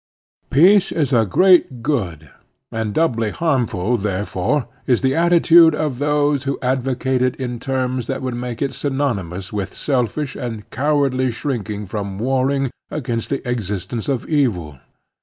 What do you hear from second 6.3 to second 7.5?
who advocate it